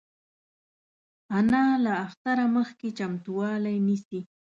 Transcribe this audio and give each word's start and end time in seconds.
انا 1.39 1.63
له 1.85 1.91
اختره 2.05 2.45
مخکې 2.57 2.87
چمتووالی 2.97 3.77
نیسي 3.87 4.19